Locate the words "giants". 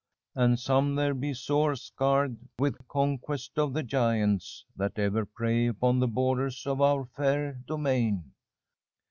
3.83-4.65